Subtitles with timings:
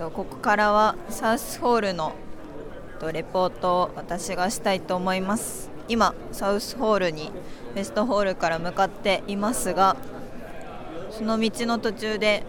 [0.00, 2.14] とここからはサウスホールの
[3.00, 5.70] とレポートを私がしたいと思います。
[5.88, 7.30] 今サウスホールに
[7.74, 9.96] ウェストホールから向かっていますが
[11.10, 12.44] その道の途中で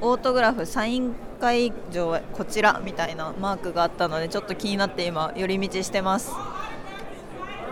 [0.00, 6.32] オートグラフサイン会場へこちらみたいなマークがあったのでちょっと気になって今寄り道してます。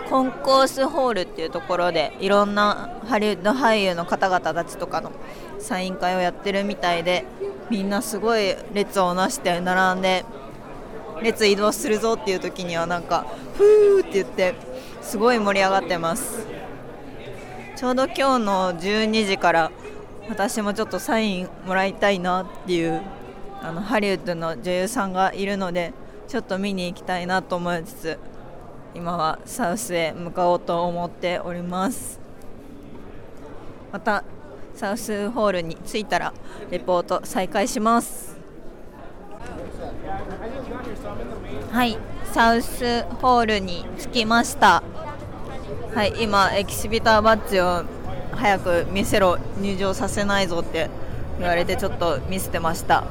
[0.09, 5.11] コンコースホールっていうところでいろんなハリウッド俳優の方々たちとかの
[5.59, 7.25] サイン会をやってるみたいで
[7.71, 10.25] みんなすごい列をなして並んで
[11.23, 14.55] 列移動するぞっていう時にはなんかふーって言って
[15.03, 16.47] すごい盛り上がってます。
[17.77, 19.71] ちょうど今日の12時から
[20.29, 23.03] 私もちょっとサインもらいたいなっていう
[23.63, 25.93] あのハリウッドの女優さんがいるので
[26.27, 28.19] ちょっと見に行きたいなと思いつつ
[28.95, 32.19] 今はサウスへ向かおうと思っております。
[33.93, 34.25] また
[34.77, 36.35] サウスホールに着いたら
[36.71, 38.37] レポート再開します。
[41.73, 41.97] はい
[42.33, 44.83] サウスホールに着きました。
[45.95, 47.85] はい今エキシビターバッジを
[48.33, 50.91] 早く見せろ入場させないぞって
[51.39, 53.05] 言われてちょっと見せてました。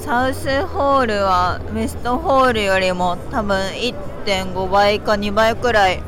[0.00, 3.56] サウスホールはウェストホールよりも多分
[4.26, 6.02] 1.5倍か2倍くらい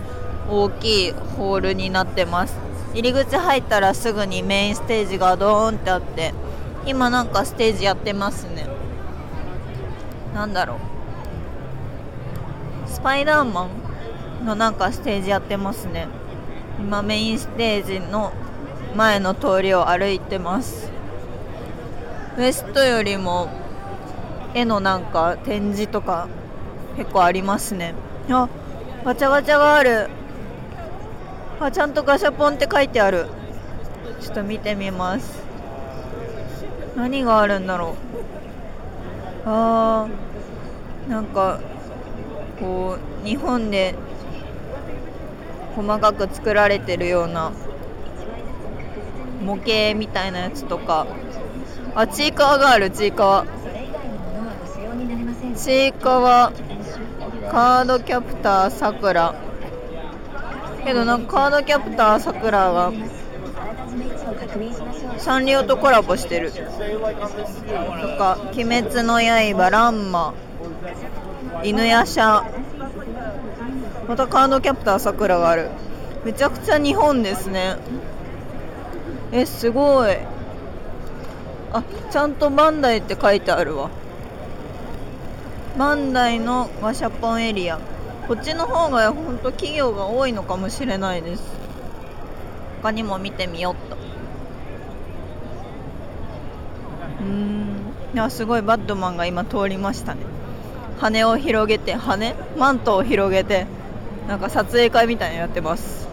[0.51, 2.64] 大きいホールになってます。
[2.95, 6.33] 入り口入ったらすぐにメインステージがドーンってあって
[6.87, 8.67] 今なんかステージやってますね。
[10.33, 10.79] なんだろう。
[12.89, 13.69] スパイダーマ
[14.43, 16.07] ンのなんかステージやってますね。
[16.79, 18.33] 今メインステージの
[18.95, 20.91] 前の通りを歩いてます。
[22.37, 23.49] ウエストよりも
[24.55, 26.29] 絵のなんか展示とか
[26.97, 27.95] 結構ありますね。
[28.31, 28.49] あ
[29.05, 30.09] ガチャガチャがある。
[31.61, 33.27] あちゃんとガシャポンって書いてある。
[34.21, 35.43] ちょっと見てみます。
[36.97, 37.95] 何があるんだろう。
[39.47, 41.61] あーなんか
[42.59, 43.95] こう日本で
[45.77, 47.53] 細かく作られてるような
[49.43, 51.07] 模型みたいなやつとか。
[51.95, 52.91] あちいかわがある。
[52.91, 53.47] ちいかわ。
[55.57, 56.53] ちいかわ
[57.51, 59.35] カードキャプターさくら。
[60.85, 62.93] けどなんかカードキャプターさくらが
[65.19, 66.53] サンリオとコラボしてる。
[66.53, 66.59] と
[68.19, 70.35] か「鬼滅の刃」「ランマ」
[71.65, 72.45] 「犬夜叉」
[74.09, 75.69] またカードキャプターさくらがある。
[76.25, 77.77] めちゃくちゃ日本ですね。
[79.33, 80.17] えすごい。
[81.73, 83.91] あちゃんとバンダイって書いてあるわ。
[85.77, 87.79] バンダイのガシャポンエリア。
[88.27, 91.43] こっちの方が本当企業が多いのかもしれないです。
[92.83, 93.97] 他にも見てみよっと。
[97.21, 97.93] うん。
[98.15, 100.23] いやすごいバットマンが今通りましたね。
[101.01, 103.67] 羽を広げて羽マントを広げて
[104.27, 106.09] なんか撮影会みたいなのやってます。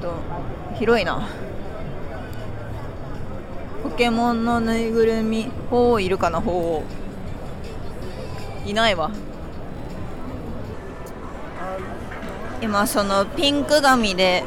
[0.00, 0.14] ちょっと
[0.76, 1.26] 広いな。
[3.82, 7.01] ポケモンのぬいぐるみ鳳凰いるかな鳳凰
[8.64, 9.10] いないわ。
[12.60, 14.44] 今そのピンク髪で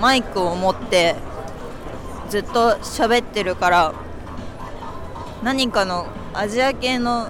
[0.00, 1.16] マイクを持って
[2.28, 3.94] ずっと喋ってるから
[5.42, 7.28] 何かのアジア系の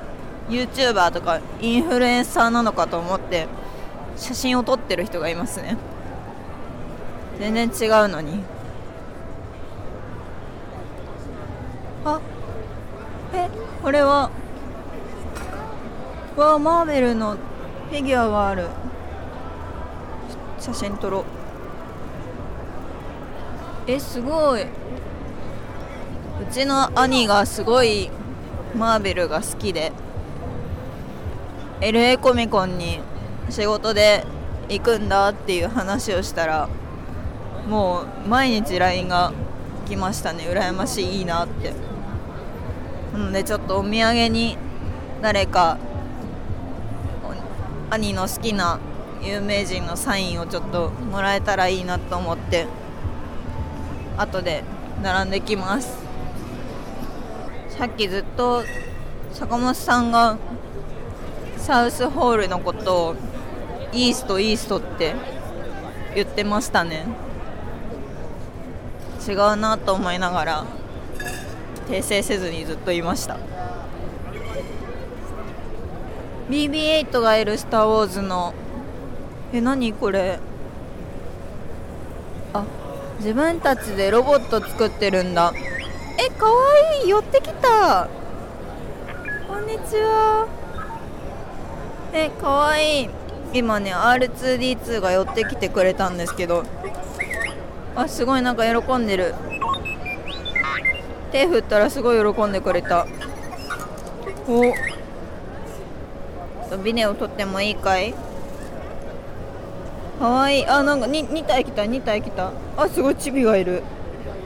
[0.49, 3.47] YouTuber とかインフルエンサーなのかと思って
[4.17, 5.77] 写真を撮ってる人がいますね。
[7.39, 8.43] 全然違うのに。
[12.05, 12.21] あ
[13.35, 13.49] え
[13.83, 14.31] これは
[16.37, 17.37] わあマーベルの
[17.89, 18.69] フィギュアがある。
[20.59, 21.25] 写真撮ろう。
[23.87, 24.63] えすごい。
[24.63, 24.67] う
[26.51, 28.11] ちの兄がすごい
[28.75, 29.93] マーベルが好きで。
[31.81, 33.01] LA コミコンに
[33.49, 34.25] 仕事で
[34.69, 36.69] 行くんだっていう話をしたら
[37.69, 39.33] もう毎日 LINE が
[39.89, 40.45] 来ましたね。
[40.45, 41.73] 羨ましいいいなって。
[43.15, 44.59] なのでちょっとお土産に
[45.23, 45.79] 誰か
[47.91, 48.79] 兄の好きな
[49.23, 52.67] 有名人のサインをちょっともらえたらいいなと思って
[54.17, 54.65] 後で
[55.03, 55.99] 並んできます。
[57.69, 58.65] さっきずっと
[59.33, 60.39] 坂本さんが
[61.59, 63.17] サウスホールのことを
[63.93, 65.15] イーストイーストって
[66.15, 67.05] 言ってましたね。
[69.29, 70.65] 違うなと思いながら
[71.89, 73.37] 訂正せずにずっといました。
[76.49, 78.55] BB8 がいる「スター・ウォーズ」の。
[79.53, 80.39] え何これ？
[82.53, 82.65] あ
[83.19, 85.53] 自分たちでロボット作ってるんだ。
[86.19, 86.53] えかわ
[87.03, 87.09] いい。
[87.09, 88.09] 寄ってきた。
[89.49, 90.47] こんにちは。
[92.13, 93.11] えかわいい。
[93.53, 96.63] 今ね R2D2 が寄ってきてくれたんですけど。
[97.97, 99.35] あすごいなんか喜んでる。
[101.33, 103.07] 手振ったらすごい喜んでくれた。
[104.49, 104.73] お。
[106.83, 108.15] ビデオ撮ってもいいかい？
[110.19, 110.67] かわいい。
[110.67, 112.53] あなんか 2, 2体来た2体来た。
[112.77, 113.83] あすごいチビがいる。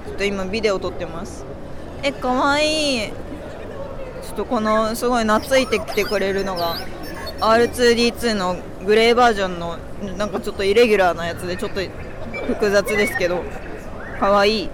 [0.06, 1.44] ちょっと今ビデオ撮ってます。
[2.02, 3.08] えかわいい。
[3.08, 6.76] ちょっとこのすごい懐いてきてくれるのが
[7.40, 9.78] R2D2 のグレーバージョンの
[10.18, 11.80] なんかちょっとイレギュラーなやつでちょっと
[12.48, 13.42] 複雑ですけど。
[14.18, 14.70] かわいい。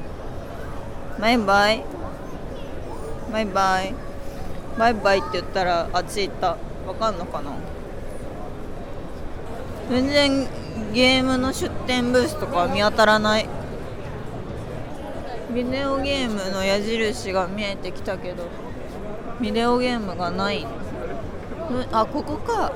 [1.20, 1.84] バイバイ。
[3.32, 3.94] バイバイ。
[4.78, 6.56] バイバイって言ったらあっち行った。
[6.86, 7.50] わかんのかな？
[9.90, 10.46] 全然
[10.92, 13.48] ゲームの出店ブースとか見当たらない。
[15.54, 18.44] ビデオゲームの矢印が見えてきたけど
[19.40, 20.66] ビデオゲームがない。
[21.92, 22.72] あここか。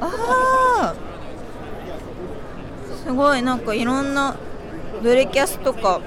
[0.00, 0.94] ああ
[3.04, 4.36] すごいなんかいろんな
[5.02, 6.00] ブレキャスとか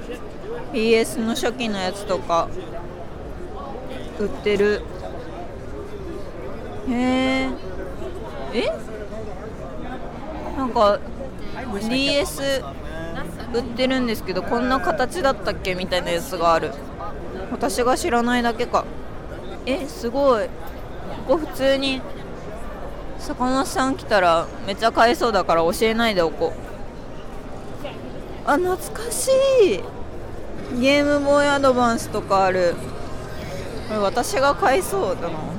[0.73, 2.49] PS の初期のやつとか
[4.19, 4.81] 売ってる。
[6.89, 7.49] へえ
[8.53, 8.71] え？
[10.57, 10.99] なんか
[11.89, 12.63] DS
[13.53, 16.71] 売ってるんですけどこんな形だったっけみたいなやつがある。
[17.51, 18.85] 私が知らないだけか。
[19.65, 20.47] えすごい。
[21.27, 22.01] ここ普通に
[23.19, 28.49] 坂本さん来たらめっちゃ買えそうだから教えないでおこう。
[28.49, 29.29] あ懐かし
[29.63, 29.83] い。
[30.79, 32.75] ゲームボーイアドバンスとかある。
[33.87, 35.56] これ私が買いそうだな。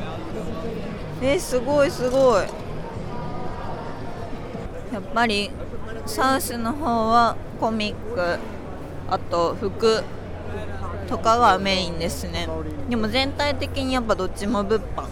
[1.21, 2.43] えすごいすごい。
[4.93, 5.51] やっぱり
[6.07, 8.39] サウスの方はコミック
[9.11, 10.03] あと服
[11.09, 12.49] とかがメインですね。
[12.89, 15.07] でも全体的にやっぱどっちも物販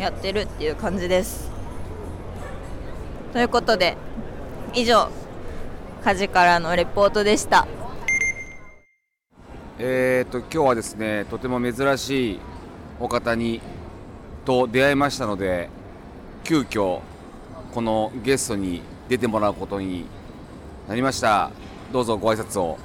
[0.00, 1.50] やってるっていう感じです。
[3.32, 3.96] ということで
[4.74, 5.08] 以上
[6.02, 7.66] 火事からのレポートでした。
[9.78, 12.40] えーと今日はですねとても珍しい
[12.98, 13.60] お方に
[14.46, 15.68] と出会いましたので
[16.44, 17.00] 急遽
[17.74, 20.06] このゲストに出てもらうことに
[20.88, 21.50] なりました。
[21.92, 22.78] どうぞご挨拶を。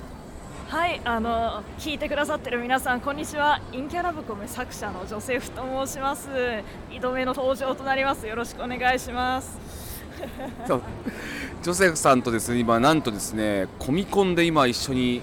[0.68, 3.62] はいあの聞いてくださってる皆さんこんにちは。
[3.72, 6.30] インキャラブコメ作者のジョセフと申します。
[6.90, 8.26] 2度目の登場となります。
[8.26, 9.58] よろしくお願いします。
[11.62, 15.22] ジョセフさんとですね今なんとですねコミコンで今一緒に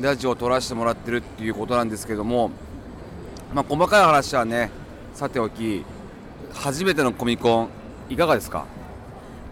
[0.00, 2.50] ラジオを撮らせてもらってるっていうことなんですけども
[3.52, 4.70] まあ細かい話はね
[5.14, 5.84] さておき
[6.52, 7.68] 初めてのコミコン
[8.10, 8.66] いかがですか？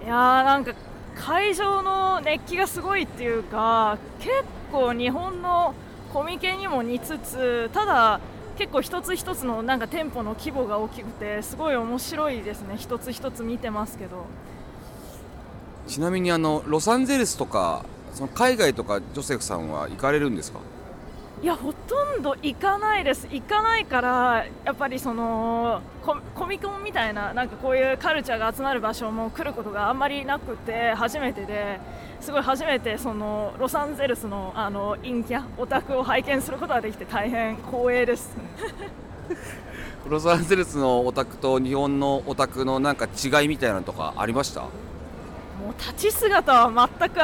[0.05, 0.75] いやーなんか
[1.15, 4.31] 会場の熱気がすごいっていうか結
[4.73, 5.75] 構日本の
[6.13, 8.21] コミケにも似つつただ
[8.59, 12.75] 結構一つ一つのなんか店舗の規模が大きくてすごい面白いですね。
[12.77, 14.27] 一つ一つ見てますけど。
[15.87, 17.85] ちなみにあのロサンゼルスとか
[18.15, 20.59] その海外とかジョセフさんは行かれるんですか？
[21.43, 23.27] いやほとんど行かないです。
[23.29, 31.81] 行かないからやっぱりそのココミコンみたいななんかこういうカルチャーが集まる場所も来ることがあんまりなくて初めてで
[32.21, 38.37] すごい初めてそのロサンゼルスのあの陰キャオタクを拝見することができて大変光栄です。
[40.09, 44.61] ロサンゼルスのオタクと日本のオタクのなんか違いみたいなのとかありました？
[44.61, 44.69] も
[45.71, 47.19] う立ち姿は全く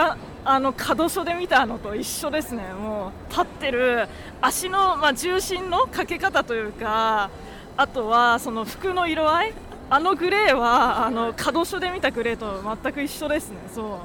[0.50, 4.08] あの角書で見たのと一緒ですね、もう立ってる
[4.40, 7.28] 足の、まあ、重心のかけ方というか、
[7.76, 9.54] あとはその服の色合い、
[9.90, 14.00] あのグレーはあの角書で見たグレーと全く一緒ですね、そ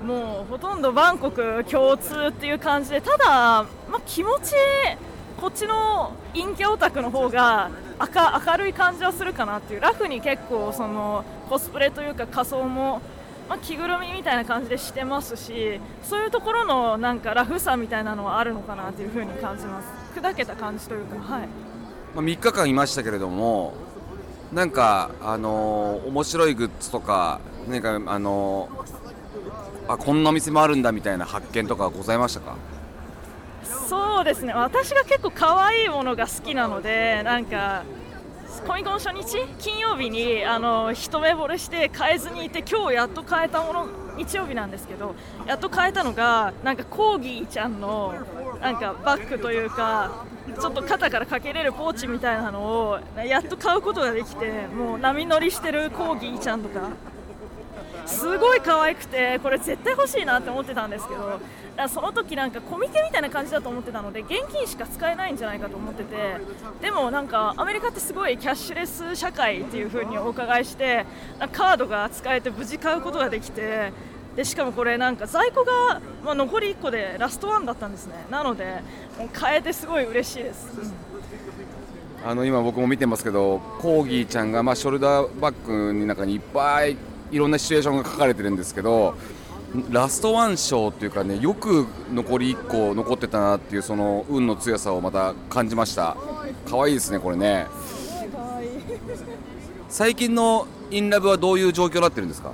[0.00, 0.04] う。
[0.04, 3.24] もうほとんどバンコク共通っていう感じで、ただ、
[3.88, 4.52] まあ、気持ち、
[5.40, 13.00] こっちの陰キャオタクの方が明明るい感じはするかなっていう、ラフに結構そのコスプレというか仮装も。
[13.48, 19.88] まあ、着ぐるみみたいな感じでしてますしそういうところのなんかラフさみたいなのはあるのかなというふうに感じます。
[20.18, 21.48] 砕けた感じというかはい、
[22.14, 23.74] まあ、3日間いましたけれども
[24.52, 32.56] なんかあのー面白いグッズとかなんかあのーあこんなお店もあるんだみたいな発見とかございましたか？
[33.88, 34.52] そうですね。
[34.52, 37.84] 私が結構可愛いものが好きなのでなんか
[38.64, 43.86] コミコン初日金曜日にあの一目惚れして買えずにいて今日やっと買えたもの
[44.16, 45.14] 日曜日なんですけど
[45.46, 48.14] やっと買えたのがなんかコーギーちゃんの
[48.60, 50.24] なんかバッグというか
[50.60, 56.90] ちょっと肩からかけれるポーチみたいなのをやっと買うことができてもう波乗りしてるコーギーちゃんとか。
[58.06, 61.40] すごい可愛くてこれ絶対欲しいなって思ってたんですけど
[61.88, 66.14] その時なんかコミケみたいな感じだと思ってたので現金しか使えないんじゃないかと思ってて
[66.80, 71.04] でもなんかアメリカってすごいキャッシュレス社会っていう風にお伺いして
[71.52, 73.92] カードが使えて無事買うことができて
[74.36, 78.14] でしかもこれなんか在庫が、まあ、残り1個でラストワンだったんですね。
[78.30, 78.82] なので
[79.32, 80.68] 買えてすごい嬉しいです、
[82.22, 86.98] あの今僕も見てますけどコーギーちゃんが、ま、ショルダーバッグの中にいっぱい
[87.30, 89.16] いろんなシチュエーションが書かれてるんですけど
[89.90, 96.16] ラストワン賞っていうかねよく残り1個残ってたなっていうその運の強さをまた感じました。
[96.68, 97.66] 可愛いですねこれね。
[99.88, 102.52] 最近のインラブはどういう状況になってるんですか？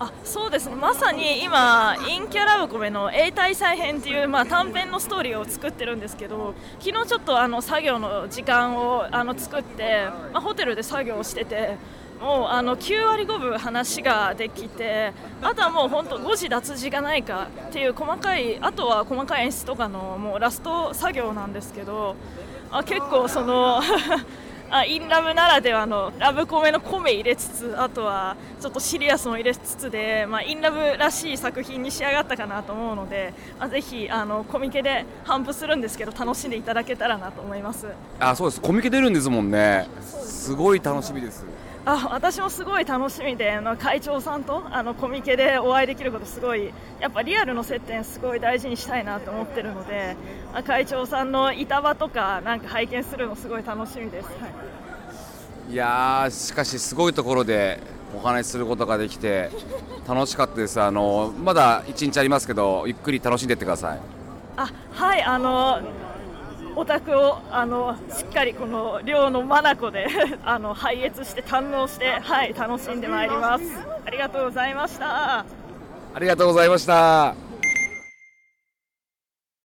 [0.00, 0.76] あそうですね。
[0.76, 11.76] まさに今、インキャラブコメの永代再編っていう、まあ、短編のストーリーを作ってるんですけど昨日ちょっとあの作業の時間をあの作って、まあ、ホテルで作業をしてて
[12.20, 22.16] もうあの9割5分話ができてあとはもう本当誤字脱字がないかっていう細かいあとは細かい演出とかのもうラスト作業なんですけど
[22.70, 23.80] あ結構その
[24.70, 37.86] あインラブならではのラブコメのコメ入れつつあとはちょっとシリアスも入れつつで、まあ、インラブらしい作品に仕上がったかなと思うので、あ、ぜひあのコミケで頒布するんですけど楽しんでいただけたらなと思います。
[38.20, 38.60] あそうです。
[38.60, 39.88] コミケ出るんですもんね。
[40.02, 41.46] すごい楽しみです。
[41.90, 50.14] あ私もすごい楽しみであの会長さんとあのコミケでお会いできることすごいやっぱリアルの接点すごい大事にしたいなと思ってるので
[50.66, 54.32] 会長さんの板場とかなんか拝見するのすごい楽しみです、は
[55.70, 57.80] い、いやしかしすごいところで
[58.14, 59.48] お話しすることができて
[60.06, 60.80] 楽しかったです。
[60.80, 63.98] あのまだ1日ありますけどゆっくり楽しんでいってください。
[64.56, 65.80] あはいあの
[66.78, 70.06] オタクをあのしっかりこの寮の眼で
[70.46, 73.64] あの拝謁して堪能してはい楽しんでまいります。
[74.06, 75.40] ありがとうございました。
[75.40, 75.44] あ
[76.20, 77.47] りがとうございました。